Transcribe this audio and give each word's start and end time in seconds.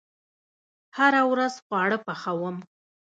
هره 0.97 1.21
ورځ 1.31 1.53
خواړه 1.65 1.97
پخوم 2.05 2.55